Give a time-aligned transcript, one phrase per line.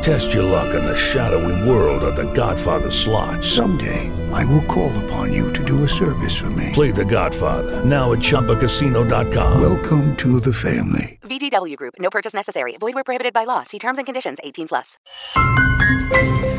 [0.00, 3.44] Test your luck in the shadowy world of The Godfather slot.
[3.44, 6.70] Someday, I will call upon you to do a service for me.
[6.72, 9.60] Play The Godfather now at ChumbaCasino.com.
[9.60, 11.18] Welcome to the family.
[11.24, 11.94] VGW Group.
[12.00, 12.76] No purchase necessary.
[12.80, 13.62] Void where prohibited by law.
[13.62, 14.38] See terms and conditions.
[14.42, 14.96] 18 plus.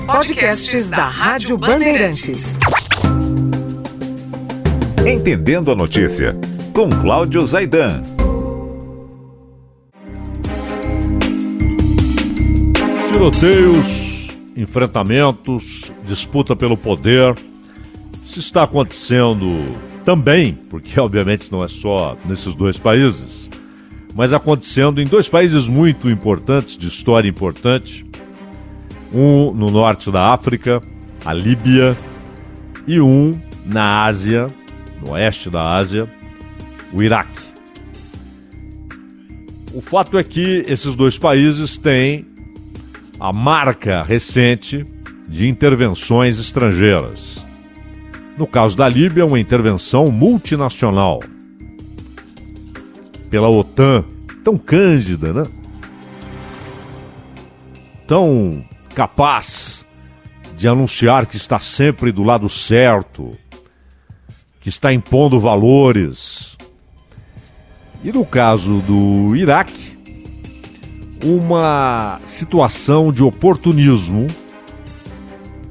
[0.05, 2.59] Podcasts da Rádio Bandeirantes.
[5.03, 6.35] Entendendo a notícia,
[6.73, 8.10] com Cláudio Zaidan.
[13.21, 17.35] Tiroteios, enfrentamentos, disputa pelo poder.
[18.23, 19.45] Isso está acontecendo
[20.03, 23.47] também, porque obviamente não é só nesses dois países,
[24.15, 28.03] mas acontecendo em dois países muito importantes, de história importante.
[29.13, 30.81] Um no norte da África,
[31.23, 31.95] a Líbia,
[32.87, 34.47] e um na Ásia,
[35.05, 36.11] no oeste da Ásia,
[36.91, 37.39] o Iraque.
[39.75, 42.30] O fato é que esses dois países têm
[43.21, 44.83] a marca recente
[45.29, 47.45] de intervenções estrangeiras.
[48.35, 51.19] No caso da Líbia, uma intervenção multinacional
[53.29, 54.03] pela OTAN,
[54.43, 55.43] tão cândida, né?
[58.07, 59.85] Tão capaz
[60.57, 63.37] de anunciar que está sempre do lado certo,
[64.59, 66.57] que está impondo valores.
[68.03, 69.90] E no caso do Iraque,
[71.23, 74.27] uma situação de oportunismo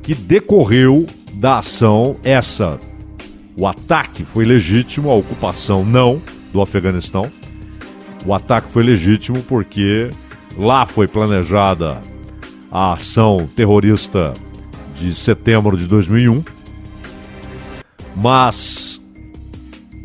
[0.02, 2.78] que decorreu da ação essa.
[3.56, 6.20] O ataque foi legítimo, a ocupação não
[6.52, 7.30] do Afeganistão.
[8.24, 10.10] O ataque foi legítimo porque
[10.56, 12.00] lá foi planejada
[12.70, 14.32] a ação terrorista
[14.94, 16.44] de setembro de 2001.
[18.16, 19.00] Mas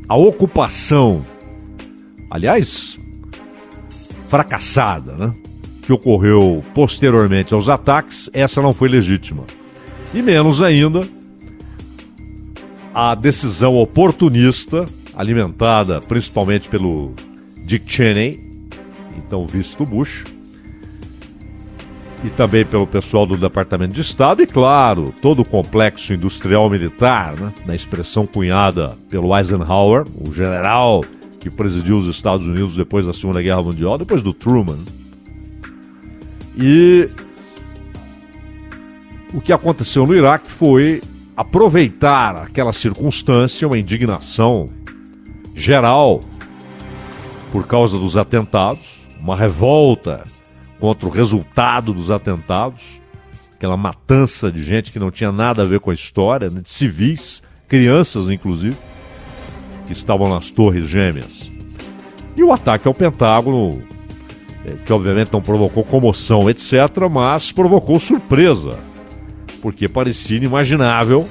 [0.08, 1.26] a ocupação,
[2.30, 3.00] aliás,
[4.28, 5.34] fracassada, né?
[5.82, 9.44] Que ocorreu posteriormente aos ataques, essa não foi legítima.
[10.14, 11.02] E menos ainda
[12.94, 17.14] a decisão oportunista, alimentada principalmente pelo
[17.66, 18.40] Dick Cheney,
[19.18, 20.24] então vice do Bush,
[22.24, 27.40] e também pelo pessoal do Departamento de Estado, e claro, todo o complexo industrial militar,
[27.40, 31.02] né, na expressão cunhada pelo Eisenhower, o general
[31.46, 34.80] que presidiu os Estados Unidos depois da Segunda Guerra Mundial, depois do Truman.
[36.58, 37.08] E
[39.32, 41.04] o que aconteceu no Iraque foi
[41.38, 44.66] aproveitar aquela circunstância, uma indignação
[45.54, 46.22] geral
[47.52, 50.24] por causa dos atentados, uma revolta
[50.80, 53.00] contra o resultado dos atentados,
[53.54, 56.70] aquela matança de gente que não tinha nada a ver com a história, né, de
[56.70, 58.76] civis, crianças inclusive,
[59.86, 61.52] que estavam nas Torres Gêmeas.
[62.36, 63.82] E o ataque ao Pentágono,
[64.66, 66.74] eh, que obviamente não provocou comoção, etc.,
[67.10, 68.72] mas provocou surpresa,
[69.62, 71.28] porque parecia inimaginável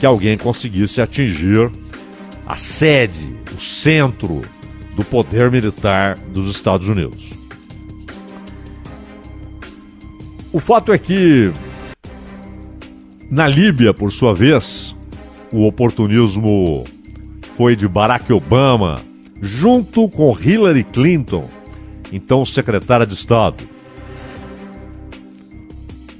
[0.00, 1.70] que alguém conseguisse atingir
[2.46, 4.42] a sede, o centro
[4.96, 7.30] do poder militar dos Estados Unidos.
[10.52, 11.52] O fato é que,
[13.30, 14.96] na Líbia, por sua vez,
[15.52, 16.84] o oportunismo
[17.58, 18.94] foi de Barack Obama,
[19.42, 21.50] junto com Hillary Clinton,
[22.12, 23.64] então secretária de Estado.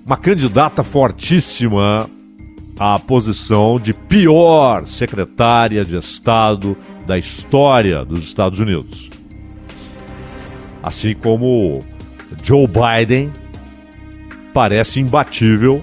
[0.05, 2.11] Uma candidata fortíssima
[2.76, 6.76] à posição de pior secretária de Estado
[7.06, 9.08] da história dos Estados Unidos.
[10.82, 11.79] Assim como
[12.43, 13.31] Joe Biden
[14.52, 15.81] parece imbatível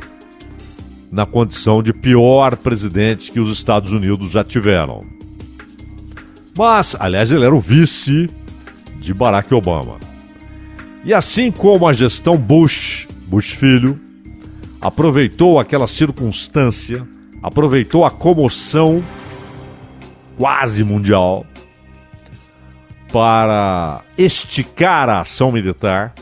[1.09, 5.14] na condição de pior presidente que os Estados Unidos já tiveram.
[6.57, 8.29] Mas, aliás, ele era o vice
[8.99, 9.97] de Barack Obama.
[11.03, 13.99] E assim como a gestão Bush, Bush filho,
[14.81, 17.07] aproveitou aquela circunstância,
[17.43, 19.03] aproveitou a comoção
[20.37, 21.45] quase mundial
[23.11, 26.13] para esticar a ação militar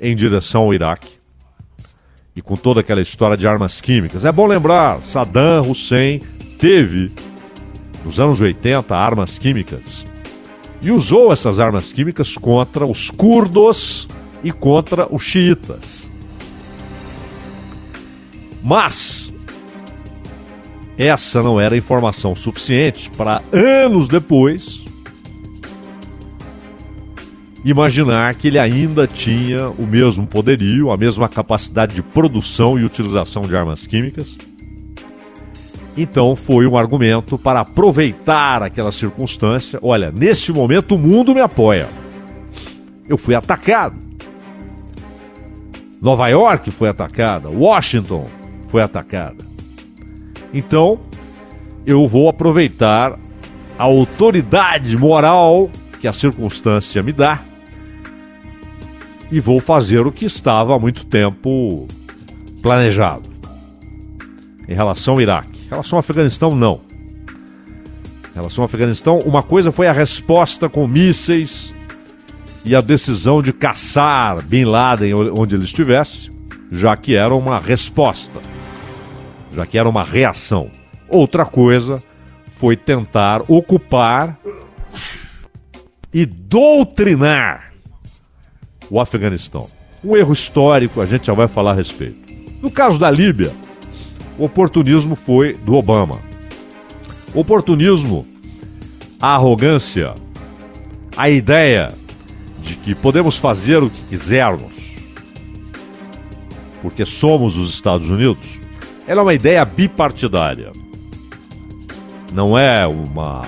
[0.00, 1.16] em direção ao Iraque
[2.34, 4.24] e com toda aquela história de armas químicas.
[4.24, 6.20] É bom lembrar, Saddam Hussein
[6.58, 7.10] teve
[8.06, 10.06] nos anos 80 armas químicas
[10.80, 14.06] e usou essas armas químicas contra os curdos
[14.44, 16.08] e contra os xiitas.
[18.62, 19.32] Mas
[20.96, 24.84] essa não era informação suficiente para anos depois
[27.64, 33.42] imaginar que ele ainda tinha o mesmo poderio, a mesma capacidade de produção e utilização
[33.42, 34.38] de armas químicas.
[35.96, 39.78] Então foi um argumento para aproveitar aquela circunstância.
[39.82, 41.88] Olha, nesse momento o mundo me apoia.
[43.08, 43.96] Eu fui atacado.
[46.00, 48.28] Nova York foi atacada, Washington
[48.68, 49.44] foi atacada.
[50.52, 51.00] Então,
[51.86, 53.18] eu vou aproveitar
[53.78, 55.70] a autoridade moral
[56.00, 57.42] que a circunstância me dá
[59.30, 61.86] e vou fazer o que estava há muito tempo
[62.62, 63.28] planejado.
[64.68, 65.55] Em relação ao Iraque.
[65.66, 66.80] Em relação ao Afeganistão, não.
[68.30, 71.74] Em relação ao Afeganistão, uma coisa foi a resposta com mísseis
[72.64, 76.30] e a decisão de caçar Bin Laden onde ele estivesse,
[76.70, 78.40] já que era uma resposta,
[79.52, 80.70] já que era uma reação.
[81.08, 82.02] Outra coisa
[82.46, 84.38] foi tentar ocupar
[86.12, 87.72] e doutrinar
[88.88, 89.68] o Afeganistão.
[90.04, 92.32] Um erro histórico, a gente já vai falar a respeito.
[92.62, 93.52] No caso da Líbia,
[94.38, 96.20] o oportunismo foi do Obama.
[97.34, 98.26] Oportunismo,
[99.20, 100.14] a arrogância,
[101.16, 101.88] a ideia
[102.60, 104.96] de que podemos fazer o que quisermos,
[106.82, 108.60] porque somos os Estados Unidos,
[109.06, 110.72] ela é uma ideia bipartidária.
[112.32, 113.42] Não é uma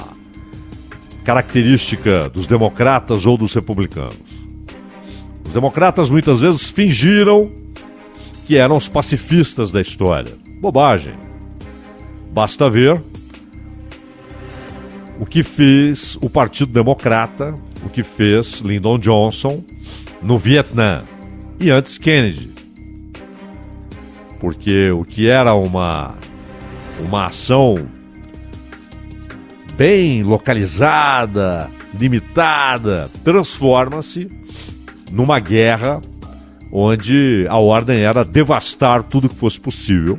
[1.25, 4.17] característica dos democratas ou dos republicanos.
[5.45, 7.51] Os democratas muitas vezes fingiram
[8.47, 10.48] que eram os pacifistas da história.
[10.61, 11.15] Bobagem.
[12.33, 13.03] Basta ver
[15.21, 19.63] o que fez o Partido Democrata, o que fez Lyndon Johnson
[20.23, 21.03] no Vietnã
[21.61, 22.53] e antes Kennedy.
[24.39, 26.15] Porque o que era uma
[27.01, 27.75] uma ação
[29.77, 34.29] bem localizada, limitada, transforma-se
[35.11, 36.01] numa guerra
[36.71, 40.19] onde a ordem era devastar tudo que fosse possível.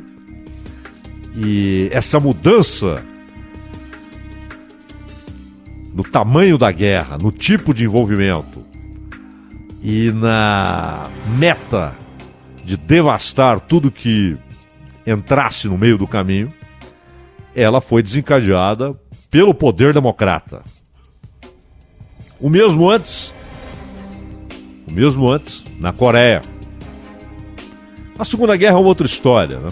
[1.42, 3.02] E essa mudança
[5.94, 8.62] no tamanho da guerra, no tipo de envolvimento
[9.82, 11.08] e na
[11.38, 11.94] meta
[12.62, 14.36] de devastar tudo que
[15.06, 16.52] entrasse no meio do caminho,
[17.54, 18.94] ela foi desencadeada
[19.30, 20.62] pelo poder democrata.
[22.38, 23.32] O mesmo antes,
[24.86, 26.42] o mesmo antes, na Coreia.
[28.18, 29.58] A Segunda Guerra é uma outra história.
[29.58, 29.68] Né?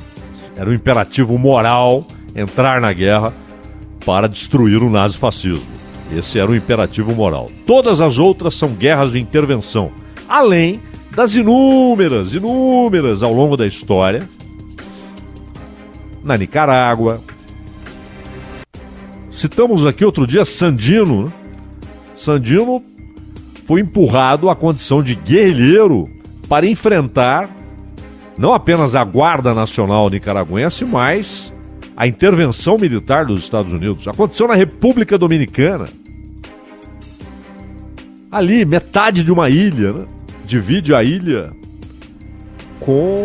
[0.59, 3.33] Era um imperativo moral entrar na guerra
[4.05, 5.79] para destruir o nazifascismo.
[6.13, 7.49] Esse era o imperativo moral.
[7.65, 9.93] Todas as outras são guerras de intervenção,
[10.29, 10.83] além
[11.15, 14.29] das inúmeras, inúmeras ao longo da história.
[16.25, 17.21] Na Nicarágua.
[19.31, 21.27] Citamos aqui outro dia Sandino.
[21.27, 21.33] Né?
[22.17, 22.83] Sandino
[23.65, 26.05] foi empurrado à condição de guerrilheiro
[26.49, 27.49] para enfrentar
[28.39, 31.53] não apenas a Guarda Nacional Nicaragüense, mas
[31.97, 34.07] a intervenção militar dos Estados Unidos.
[34.07, 35.89] Aconteceu na República Dominicana.
[38.31, 40.07] Ali, metade de uma ilha, né?
[40.45, 41.53] divide a ilha
[42.79, 43.17] com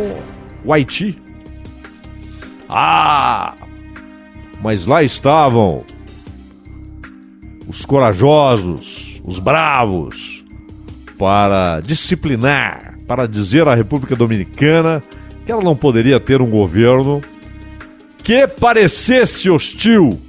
[0.65, 1.21] o Haiti.
[2.67, 3.53] Ah!
[4.63, 5.83] Mas lá estavam
[7.67, 10.43] os corajosos, os bravos,
[11.17, 15.03] para disciplinar, para dizer à República Dominicana
[15.45, 17.21] que ela não poderia ter um governo
[18.23, 20.21] que parecesse hostil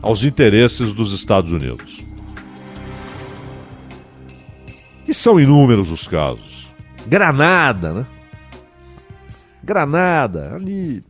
[0.00, 2.04] aos interesses dos Estados Unidos.
[5.06, 6.72] E são inúmeros os casos.
[7.06, 8.06] Granada, né?
[9.62, 11.02] Granada, ali,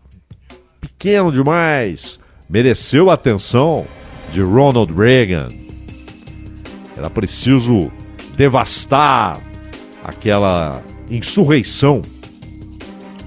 [0.80, 3.86] pequeno demais, mereceu a atenção
[4.32, 5.48] de Ronald Reagan.
[6.96, 7.90] Era preciso
[8.36, 9.40] devastar
[10.04, 12.02] aquela insurreição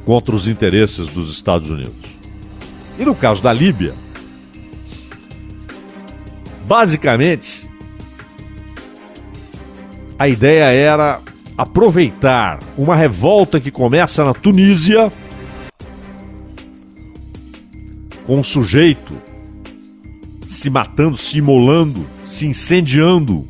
[0.05, 2.15] contra os interesses dos Estados Unidos.
[3.00, 3.93] E no caso da Líbia,
[6.65, 7.67] basicamente,
[10.17, 11.19] a ideia era
[11.57, 15.12] aproveitar uma revolta que começa na Tunísia
[18.25, 19.15] com um sujeito
[20.48, 23.46] se matando, se imolando, se incendiando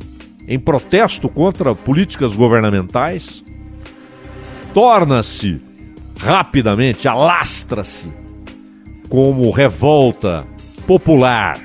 [0.48, 3.44] em protesto contra políticas governamentais,
[4.72, 5.60] torna-se
[6.18, 8.08] rapidamente, alastra-se
[9.10, 10.46] como revolta
[10.86, 11.60] popular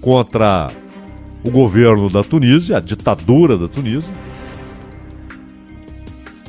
[0.00, 0.68] contra
[1.44, 4.12] o governo da Tunísia, a ditadura da Tunísia,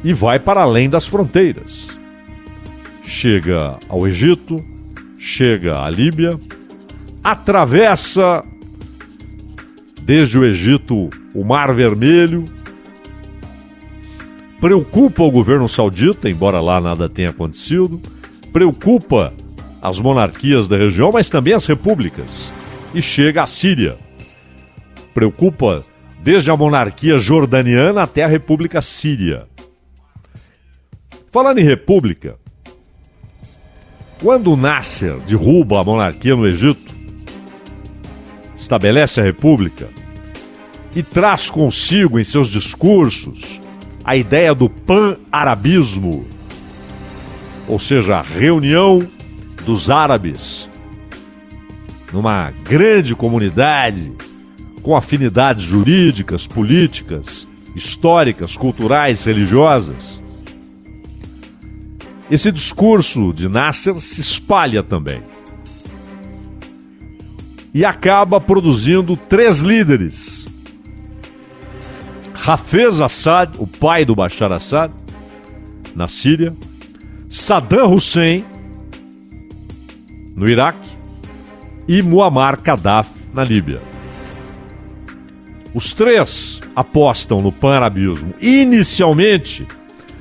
[0.01, 1.89] e vai para além das fronteiras.
[3.03, 4.63] Chega ao Egito,
[5.17, 6.39] chega à Líbia,
[7.21, 8.41] atravessa
[10.09, 12.45] desde o Egito o Mar Vermelho,
[14.59, 18.01] preocupa o governo saudita, embora lá nada tenha acontecido,
[18.51, 19.31] preocupa
[19.79, 22.51] as monarquias da região, mas também as repúblicas,
[22.91, 23.99] e chega à Síria.
[25.13, 25.85] Preocupa
[26.23, 29.47] desde a monarquia jordaniana até a República Síria.
[31.31, 32.35] Falando em república,
[34.19, 36.95] quando Nasser derruba a monarquia no Egito,
[38.55, 39.98] estabelece a república
[40.95, 43.59] e traz consigo em seus discursos
[44.03, 46.25] a ideia do pan-arabismo,
[47.67, 49.07] ou seja, a reunião
[49.65, 50.69] dos árabes
[52.11, 54.11] numa grande comunidade
[54.81, 60.21] com afinidades jurídicas, políticas, históricas, culturais, religiosas.
[62.29, 65.21] Esse discurso de Nasser se espalha também.
[67.73, 70.38] E acaba produzindo três líderes.
[72.49, 74.91] Hafez Assad, o pai do Bashar Assad,
[75.95, 76.55] na Síria,
[77.29, 78.43] Saddam Hussein,
[80.35, 80.89] no Iraque,
[81.87, 83.79] e Muammar Gaddafi, na Líbia.
[85.75, 88.33] Os três apostam no panarabismo.
[88.41, 89.67] Inicialmente,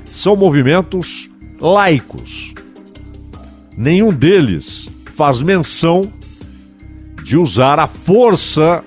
[0.04, 2.52] são movimentos laicos.
[3.75, 6.02] Nenhum deles faz menção
[7.25, 8.85] de usar a força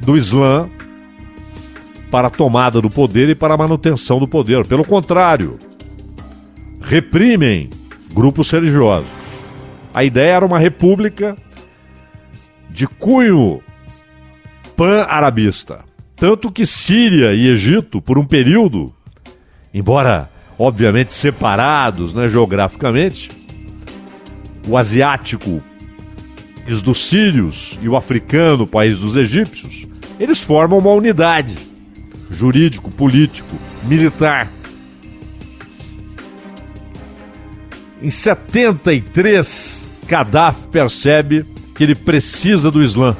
[0.00, 0.68] do Islã
[2.12, 4.66] para a tomada do poder e para a manutenção do poder.
[4.66, 5.58] Pelo contrário,
[6.82, 7.70] reprimem
[8.12, 9.08] grupos religiosos.
[9.94, 11.34] A ideia era uma república
[12.68, 13.62] de cunho
[14.76, 15.86] pan-arabista.
[16.14, 18.92] Tanto que Síria e Egito, por um período,
[19.72, 20.28] embora
[20.58, 23.30] obviamente separados né, geograficamente,
[24.68, 25.62] o asiático,
[26.62, 29.86] país dos sírios, e o africano, país dos egípcios,
[30.20, 31.71] eles formam uma unidade
[32.32, 34.48] jurídico, político, militar.
[38.00, 43.16] Em 73, Gaddafi percebe que ele precisa do Islã.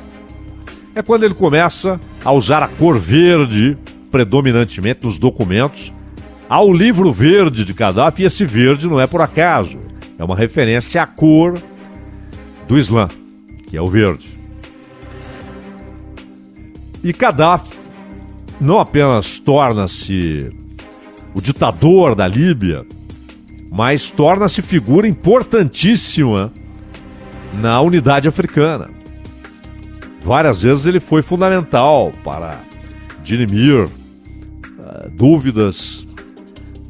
[0.95, 3.78] É quando ele começa a usar a cor verde
[4.11, 5.92] predominantemente nos documentos.
[6.49, 9.78] Há o livro verde de Gaddafi e esse verde não é por acaso.
[10.19, 11.54] É uma referência à cor
[12.69, 13.09] do Islã,
[13.69, 14.38] que é o verde.
[17.02, 17.81] E Gaddafi
[18.62, 20.50] não apenas torna-se
[21.35, 22.87] o ditador da Líbia,
[23.71, 26.52] mas torna-se figura importantíssima
[27.54, 28.88] na unidade africana.
[30.25, 32.61] Várias vezes ele foi fundamental para
[33.25, 36.07] dirimir uh, dúvidas,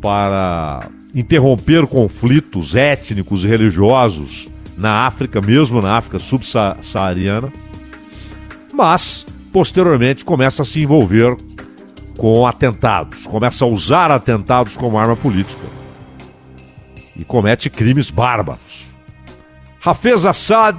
[0.03, 7.51] para interromper conflitos étnicos e religiosos na África, mesmo na África subsaariana,
[8.75, 11.37] mas posteriormente começa a se envolver
[12.23, 15.67] com atentados, começa a usar atentados como arma política
[17.17, 18.95] e comete crimes bárbaros.
[19.85, 20.79] Hafez Assad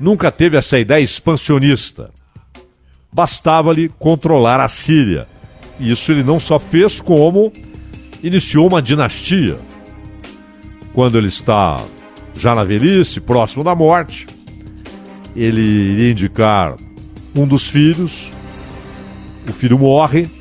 [0.00, 2.10] nunca teve essa ideia expansionista.
[3.12, 5.28] Bastava-lhe controlar a Síria.
[5.78, 7.52] E isso ele não só fez, como
[8.22, 9.58] iniciou uma dinastia.
[10.94, 11.76] Quando ele está
[12.32, 14.26] já na velhice, próximo da morte,
[15.36, 16.76] ele iria indicar
[17.36, 18.32] um dos filhos,
[19.46, 20.37] o filho morre,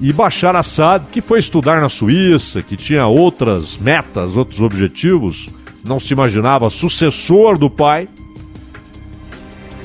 [0.00, 5.48] e Bashar Assad, que foi estudar na Suíça, que tinha outras metas, outros objetivos,
[5.84, 8.08] não se imaginava sucessor do pai,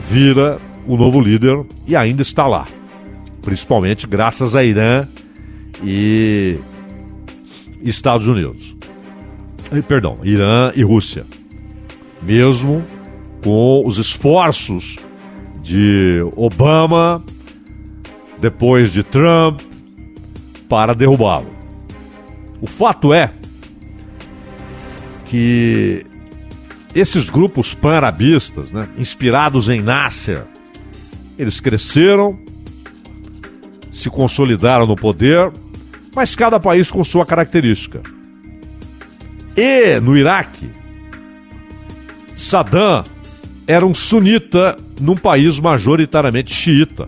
[0.10, 2.65] vira o novo líder e ainda está lá.
[3.41, 5.08] Principalmente graças a Irã
[5.84, 6.60] e
[7.82, 8.75] Estados Unidos.
[9.88, 11.25] Perdão, Irã e Rússia.
[12.22, 12.84] Mesmo
[13.44, 14.98] com os esforços
[15.62, 17.24] de Obama,
[18.39, 19.62] depois de Trump,
[20.72, 21.50] para derrubá-lo.
[22.62, 23.34] O fato é
[25.25, 26.06] que
[26.96, 30.46] esses grupos pan-arabistas, né, inspirados em Nasser,
[31.38, 32.40] eles cresceram,
[33.92, 35.51] se consolidaram no poder,
[36.16, 38.01] mas cada país com sua característica.
[39.58, 40.70] E no Iraque,
[42.34, 43.04] Saddam
[43.68, 47.08] era um sunita num país majoritariamente xiita.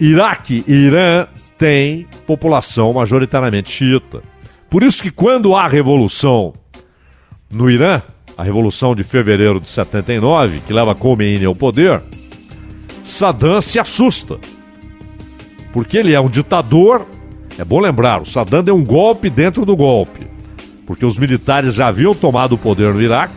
[0.00, 1.26] Iraque e Irã
[1.58, 4.22] têm população majoritariamente xiita.
[4.70, 6.54] Por isso que quando há revolução
[7.52, 8.00] no Irã,
[8.34, 12.02] a revolução de fevereiro de 79, que leva Khomeini ao poder,
[13.02, 14.38] Saddam se assusta.
[15.70, 17.06] Porque ele é um ditador.
[17.58, 20.26] É bom lembrar, o Saddam deu um golpe dentro do golpe.
[20.86, 23.34] Porque os militares já haviam tomado o poder no Iraque.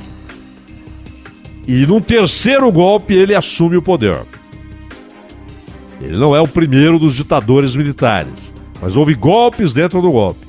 [1.67, 4.21] E num terceiro golpe ele assume o poder.
[6.03, 10.45] Ele não é o primeiro dos ditadores militares, mas houve golpes dentro do golpe.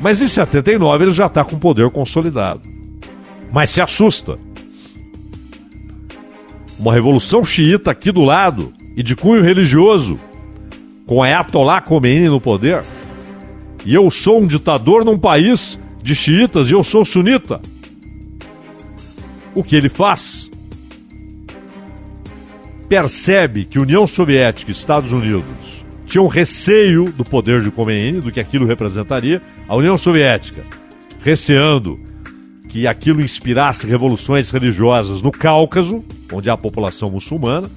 [0.00, 2.62] Mas em 79 ele já está com poder consolidado.
[3.52, 4.36] Mas se assusta.
[6.78, 10.18] Uma revolução xiita aqui do lado e de cunho religioso,
[11.04, 12.80] com Ayatollah Khomeini no poder.
[13.84, 17.60] E eu sou um ditador num país de xiitas e eu sou sunita.
[19.54, 20.49] O que ele faz?
[22.90, 28.40] Percebe que União Soviética e Estados Unidos tinham receio do poder de Khomeini, do que
[28.40, 30.64] aquilo representaria, a União Soviética
[31.22, 32.00] receando
[32.68, 37.70] que aquilo inspirasse revoluções religiosas no Cáucaso, onde há população muçulmana,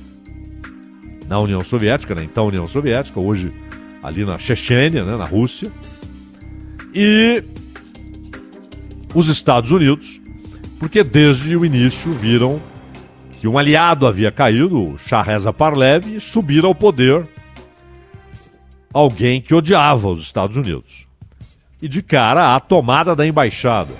[1.29, 3.51] na União Soviética, na então União Soviética, hoje
[4.01, 5.72] ali na Chechênia, né, na Rússia,
[6.93, 7.43] e
[9.13, 10.20] os Estados Unidos,
[10.79, 12.60] porque desde o início viram
[13.44, 17.28] que um aliado havia caído, o Shah Reza Parlev, e subir ao poder
[18.94, 21.10] alguém que odiava os Estados Unidos.
[21.82, 23.92] E de cara a tomada da embaixada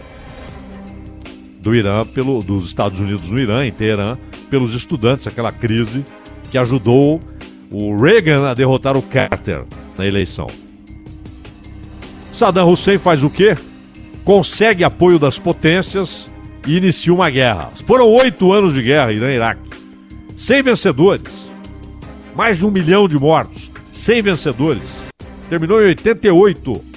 [1.60, 4.16] do Irã pelo dos Estados Unidos no Irã, em Teherã,
[4.50, 6.06] pelos estudantes, aquela crise
[6.50, 7.20] que ajudou
[7.70, 9.66] o Reagan a derrotar o Carter
[9.98, 10.48] na eleição.
[12.32, 13.56] Saddam Hussein faz o quê?
[14.24, 16.32] Consegue apoio das potências
[16.68, 17.72] e inicia uma guerra.
[17.86, 19.70] Foram oito anos de guerra, Irã e Iraque.
[20.36, 21.52] Sem vencedores.
[22.36, 23.72] Mais de um milhão de mortos.
[23.92, 25.04] Sem vencedores.
[25.50, 26.94] Terminou em 88.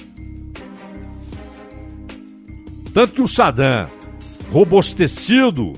[2.93, 3.87] Tanto que o Saddam,
[4.51, 5.73] robustecido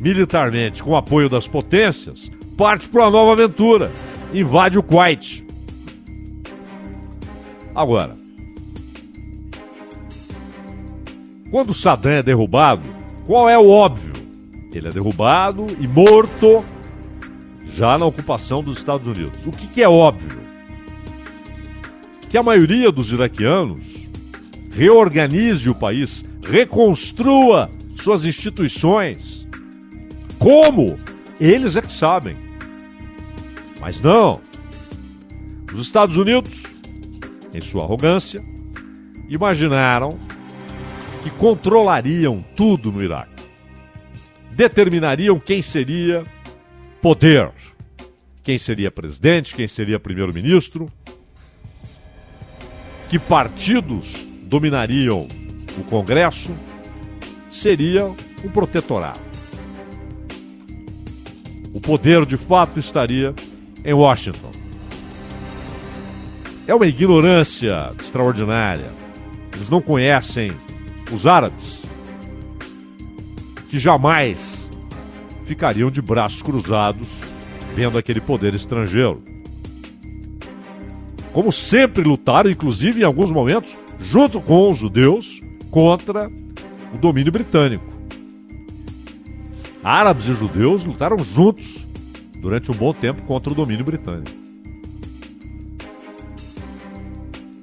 [0.00, 3.92] militarmente com o apoio das potências, parte para uma nova aventura.
[4.32, 5.44] Invade o Kuwait.
[7.74, 8.16] Agora,
[11.50, 12.95] quando Saddam é derrubado,
[13.26, 14.12] qual é o óbvio?
[14.72, 16.64] Ele é derrubado e morto
[17.64, 19.46] já na ocupação dos Estados Unidos.
[19.46, 20.40] O que, que é óbvio?
[22.28, 24.08] Que a maioria dos iraquianos
[24.70, 29.46] reorganize o país, reconstrua suas instituições.
[30.38, 30.98] Como?
[31.40, 32.36] Eles é que sabem.
[33.80, 34.40] Mas não.
[35.72, 36.62] Os Estados Unidos,
[37.52, 38.44] em sua arrogância,
[39.28, 40.18] imaginaram
[41.26, 43.42] que controlariam tudo no Iraque.
[44.52, 46.24] Determinariam quem seria
[47.02, 47.50] poder,
[48.44, 50.88] quem seria presidente, quem seria primeiro-ministro,
[53.08, 55.26] que partidos dominariam
[55.76, 56.54] o Congresso,
[57.50, 58.06] seria
[58.44, 59.18] um protetorado.
[61.74, 63.34] O poder de fato estaria
[63.84, 64.52] em Washington.
[66.68, 68.92] É uma ignorância extraordinária.
[69.52, 70.52] Eles não conhecem
[71.12, 71.82] os árabes,
[73.68, 74.68] que jamais
[75.44, 77.20] ficariam de braços cruzados
[77.74, 79.22] vendo aquele poder estrangeiro.
[81.32, 85.40] Como sempre lutaram, inclusive em alguns momentos, junto com os judeus,
[85.70, 86.30] contra
[86.94, 87.84] o domínio britânico.
[89.84, 91.86] Árabes e judeus lutaram juntos
[92.40, 94.34] durante um bom tempo contra o domínio britânico.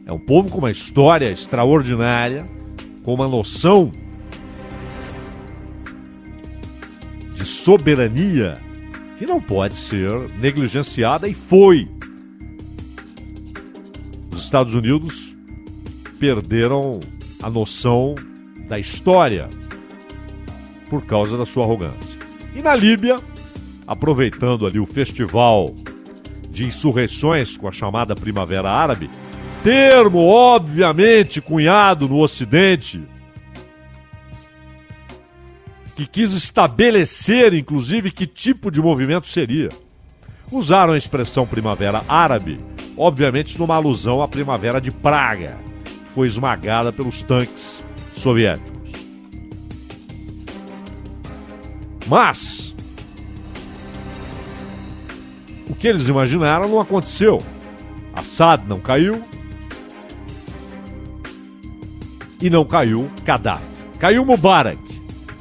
[0.05, 2.47] É um povo com uma história extraordinária,
[3.03, 3.91] com uma noção
[7.35, 8.55] de soberania
[9.17, 11.87] que não pode ser negligenciada e foi.
[14.31, 15.35] Os Estados Unidos
[16.19, 16.99] perderam
[17.41, 18.15] a noção
[18.67, 19.49] da história
[20.89, 22.17] por causa da sua arrogância.
[22.55, 23.15] E na Líbia,
[23.85, 25.75] aproveitando ali o festival
[26.49, 29.09] de insurreições com a chamada Primavera Árabe,
[29.63, 33.01] termo obviamente cunhado no Ocidente,
[35.95, 39.69] que quis estabelecer, inclusive, que tipo de movimento seria.
[40.51, 42.57] Usaram a expressão Primavera Árabe,
[42.97, 48.91] obviamente numa alusão à Primavera de Praga, que foi esmagada pelos tanques soviéticos.
[52.05, 52.75] Mas
[55.69, 57.37] o que eles imaginaram não aconteceu.
[58.13, 59.23] Assad não caiu,
[62.41, 63.63] e não caiu Gaddafi.
[63.99, 64.79] Caiu Mubarak.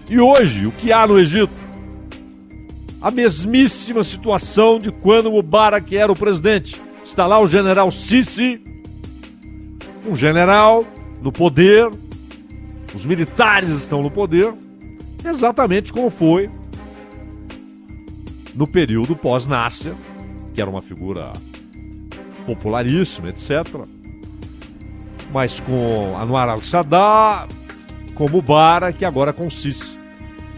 [0.08, 1.52] E hoje, o que há no Egito?
[3.00, 6.80] A mesmíssima situação de quando Mubarak era o presidente.
[7.02, 8.60] Está lá o general Sisi,
[10.06, 10.84] um general
[11.20, 11.90] no poder,
[12.94, 14.52] os militares estão no poder,
[15.24, 16.50] exatamente como foi
[18.54, 19.94] no período pós-Nasser,
[20.52, 21.32] que era uma figura
[22.44, 23.66] popularíssima, etc.
[25.32, 27.48] Mas com Anwar al-Sadat,
[28.14, 29.98] com Mubarak, que agora com Sisi.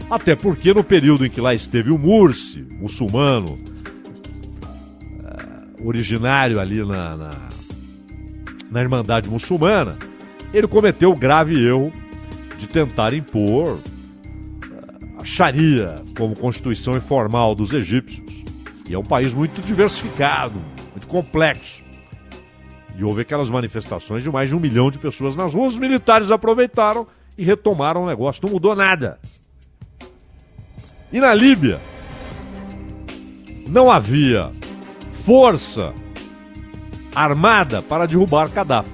[0.09, 3.57] Até porque no período em que lá esteve o Mursi, muçulmano,
[5.21, 7.29] uh, originário ali na, na,
[8.69, 9.97] na Irmandade Muçulmana,
[10.53, 11.91] ele cometeu o grave erro
[12.57, 13.81] de tentar impor uh,
[15.19, 18.43] a Sharia como constituição informal dos egípcios.
[18.87, 20.59] E é um país muito diversificado,
[20.91, 21.84] muito complexo.
[22.97, 25.73] E houve aquelas manifestações de mais de um milhão de pessoas nas ruas.
[25.73, 27.05] Os militares aproveitaram
[27.37, 28.41] e retomaram o negócio.
[28.43, 29.19] Não mudou nada.
[31.11, 31.79] E na Líbia,
[33.67, 34.51] não havia
[35.25, 35.93] força
[37.13, 38.91] armada para derrubar Gaddafi.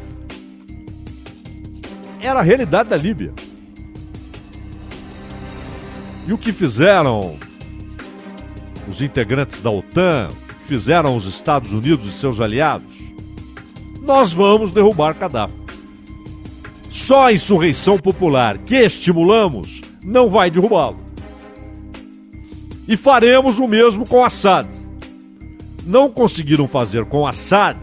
[2.22, 3.34] Era a realidade da Líbia.
[6.28, 7.38] E o que fizeram
[8.88, 10.28] os integrantes da OTAN,
[10.66, 13.11] fizeram os Estados Unidos e seus aliados?
[14.02, 15.54] Nós vamos derrubar Gaddafi.
[16.90, 20.98] Só a insurreição popular que estimulamos não vai derrubá-lo.
[22.88, 24.68] E faremos o mesmo com Assad.
[25.86, 27.78] Não conseguiram fazer com Assad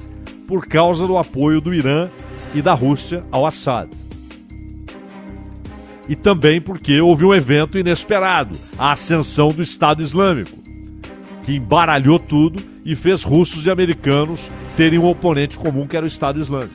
[0.46, 2.11] por causa do apoio do Irã
[2.54, 3.88] e da Rússia ao Assad.
[6.09, 10.59] E também porque houve um evento inesperado, a ascensão do Estado Islâmico,
[11.44, 14.48] que embaralhou tudo e fez russos e americanos
[14.79, 16.73] terem um oponente comum que era o Estado Islâmico.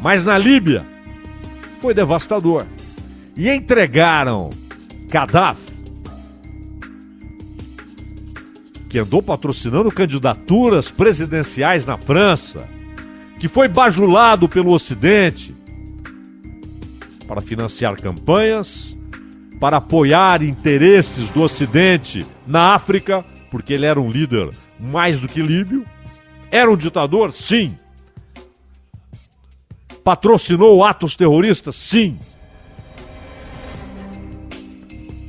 [0.00, 0.84] Mas na Líbia
[1.82, 2.64] foi devastador.
[3.36, 4.48] E entregaram
[5.06, 5.70] Gaddafi
[8.88, 12.66] que andou patrocinando candidaturas presidenciais na França,
[13.38, 15.54] que foi bajulado pelo Ocidente
[17.26, 18.98] para financiar campanhas,
[19.60, 25.42] para apoiar interesses do Ocidente na África, porque ele era um líder mais do que
[25.42, 25.86] líbio.
[26.52, 27.32] Era um ditador?
[27.32, 27.76] Sim.
[30.04, 31.74] Patrocinou atos terroristas?
[31.74, 32.16] Sim.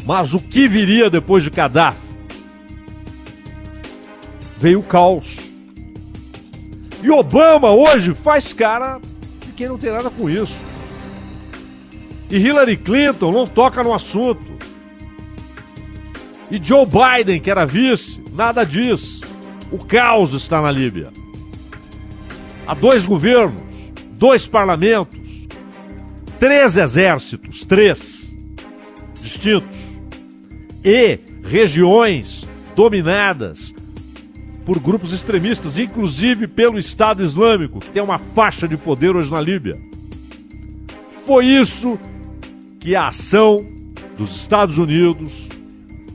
[0.06, 2.14] Mas o que viria depois de Gaddafi?
[4.64, 5.52] veio o caos.
[7.02, 9.02] E Obama hoje faz cara
[9.46, 10.56] de quem não tem nada com isso.
[12.32, 14.54] E Hillary Clinton não toca no assunto.
[16.50, 19.20] E Joe Biden, que era vice, nada diz.
[19.74, 21.10] O caos está na Líbia.
[22.68, 23.64] Há dois governos,
[24.12, 25.48] dois parlamentos,
[26.40, 28.32] três exércitos, três
[29.20, 30.00] distintos,
[30.86, 33.74] e regiões dominadas
[34.64, 39.42] por grupos extremistas, inclusive pelo Estado Islâmico, que tem uma faixa de poder hoje na
[39.42, 39.82] Líbia.
[41.26, 41.98] Foi isso
[42.80, 43.66] que a ação
[44.16, 45.50] dos Estados Unidos,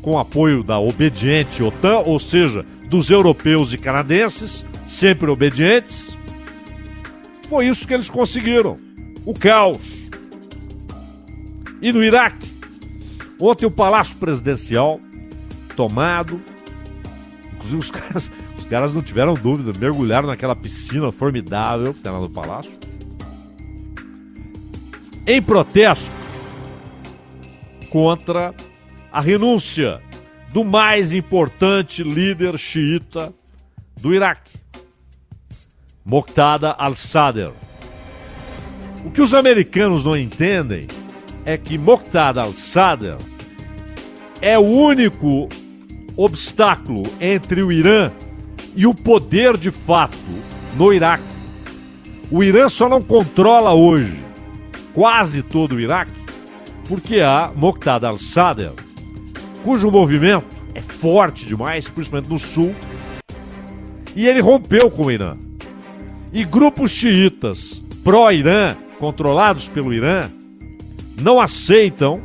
[0.00, 6.16] com apoio da obediente OTAN, ou seja, dos europeus e canadenses, sempre obedientes,
[7.48, 8.76] foi isso que eles conseguiram:
[9.24, 10.08] o caos.
[11.80, 12.52] E no Iraque,
[13.38, 15.00] ontem o Palácio Presidencial
[15.76, 16.42] tomado
[17.58, 22.20] Inclusive, os caras, os caras não tiveram dúvida, mergulharam naquela piscina formidável que tem lá
[22.20, 22.72] no palácio.
[25.26, 26.10] Em protesto
[27.90, 28.54] contra
[29.12, 30.00] a renúncia
[30.58, 33.32] do mais importante líder xiita
[33.96, 34.58] do Iraque,
[36.04, 37.52] Moqtada al-Sadr.
[39.04, 40.88] O que os americanos não entendem
[41.44, 43.18] é que Moqtada al-Sadr
[44.42, 45.48] é o único
[46.16, 48.10] obstáculo entre o Irã
[48.74, 50.18] e o poder de fato
[50.76, 51.22] no Iraque.
[52.32, 54.20] O Irã só não controla hoje
[54.92, 56.18] quase todo o Iraque
[56.88, 58.87] porque há Moqtada al-Sadr,
[59.62, 62.74] cujo movimento é forte demais, principalmente no sul,
[64.14, 65.36] e ele rompeu com o Irã.
[66.32, 70.30] E grupos xiitas pró-Irã, controlados pelo Irã,
[71.20, 72.20] não aceitam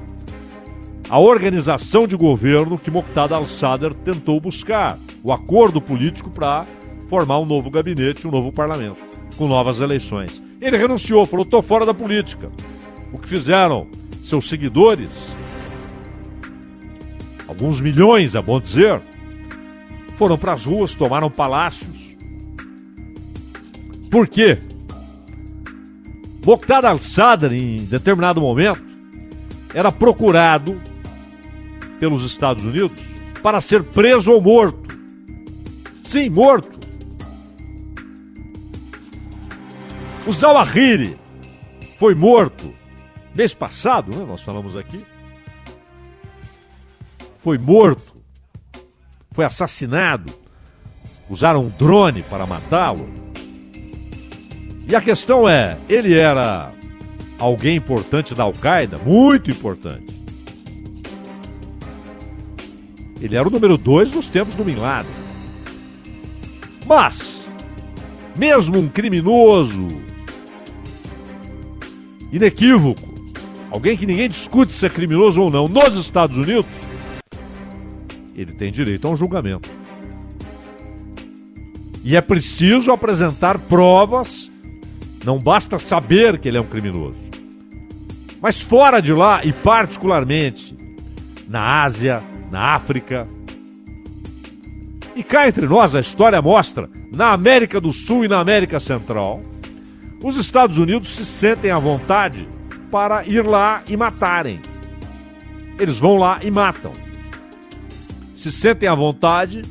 [1.09, 6.65] a organização de governo que Moqtada al-Sadr tentou buscar, o acordo político para
[7.09, 8.97] formar um novo gabinete, um novo parlamento,
[9.37, 10.41] com novas eleições.
[10.59, 12.47] Ele renunciou, falou: estou fora da política.
[13.11, 13.87] O que fizeram
[14.23, 15.35] seus seguidores,
[17.53, 18.99] alguns milhões, é bom dizer,
[20.17, 22.17] foram para as ruas, tomaram palácios.
[24.09, 24.57] Por quê?
[26.45, 28.83] Moqtada al-Sadr, em determinado momento,
[29.73, 30.81] era procurado
[31.99, 33.01] pelos Estados Unidos
[33.41, 34.97] para ser preso ou morto.
[36.01, 36.79] Sim, morto.
[40.25, 41.17] O Zawahiri
[41.99, 42.73] foi morto
[43.35, 44.25] mês passado, né?
[44.25, 45.03] Nós falamos aqui.
[47.43, 48.15] Foi morto,
[49.33, 50.31] foi assassinado.
[51.29, 53.05] Usaram um drone para matá-lo.
[54.87, 56.71] E a questão é: ele era
[57.37, 58.97] alguém importante da Al-Qaeda?
[58.97, 60.23] Muito importante.
[63.19, 65.11] Ele era o número dois nos tempos do Bin Laden.
[66.85, 67.45] Mas,
[68.37, 69.85] mesmo um criminoso
[72.31, 73.01] inequívoco,
[73.69, 76.71] alguém que ninguém discute se é criminoso ou não, nos Estados Unidos,
[78.35, 79.69] ele tem direito a um julgamento.
[82.03, 84.51] E é preciso apresentar provas,
[85.23, 87.19] não basta saber que ele é um criminoso.
[88.41, 90.75] Mas fora de lá, e particularmente
[91.47, 93.25] na Ásia, na África,
[95.15, 99.41] e cá entre nós a história mostra, na América do Sul e na América Central,
[100.23, 102.47] os Estados Unidos se sentem à vontade
[102.89, 104.59] para ir lá e matarem.
[105.79, 106.91] Eles vão lá e matam.
[108.43, 109.61] Se sentem à vontade,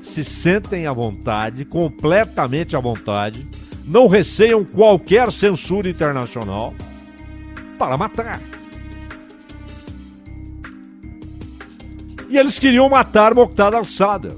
[0.00, 3.48] se sentem à vontade, completamente à vontade,
[3.84, 6.72] não receiam qualquer censura internacional
[7.76, 8.40] para matar.
[12.28, 14.36] E eles queriam matar Mokhtar al-Sadr.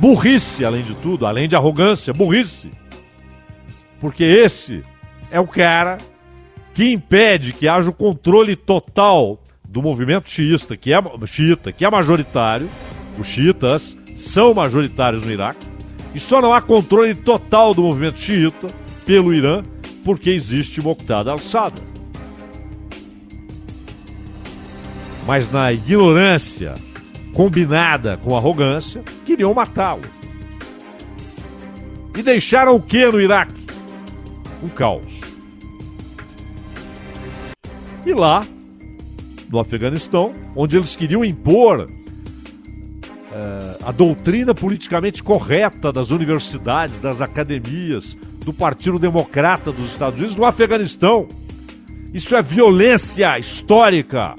[0.00, 2.72] Burrice, além de tudo, além de arrogância, burrice.
[4.00, 4.80] Porque esse
[5.30, 5.98] é o cara
[6.72, 11.90] que impede que haja o controle total do movimento xiita, que é, xiita, que é
[11.90, 12.68] majoritário.
[13.18, 15.66] Os xiitas são majoritários no Iraque.
[16.14, 18.66] E só não há controle total do movimento xiita
[19.04, 19.62] pelo Irã
[20.04, 21.82] porque existe Moqtada al-Sadr.
[25.26, 26.72] Mas na ignorância
[27.34, 30.02] combinada com arrogância, queriam matá-lo.
[32.16, 33.66] E deixaram o que no Iraque?
[34.62, 35.20] Um caos.
[38.06, 38.40] E lá,
[39.50, 41.86] no Afeganistão, onde eles queriam impor
[43.30, 50.36] eh, a doutrina politicamente correta das universidades, das academias, do Partido Democrata dos Estados Unidos,
[50.36, 51.28] no Afeganistão.
[52.12, 54.34] Isso é violência histórica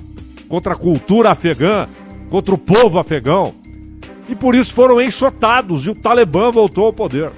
[0.47, 1.87] contra a cultura afegã,
[2.29, 3.53] contra o povo afegão.
[4.27, 7.31] E por isso foram enxotados e o Talibã voltou ao poder.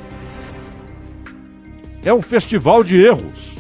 [2.03, 3.57] É um festival de erros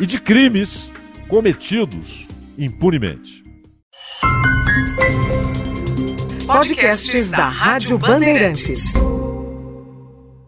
[0.00, 0.92] e de crimes
[1.28, 2.25] cometidos
[2.58, 3.44] impunemente.
[6.46, 8.94] Podcasts da Rádio Bandeirantes.